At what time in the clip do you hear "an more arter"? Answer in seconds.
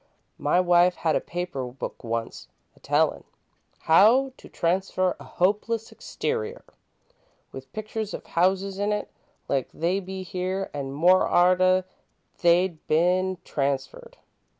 10.73-11.85